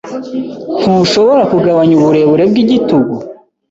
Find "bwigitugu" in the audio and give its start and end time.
2.51-3.15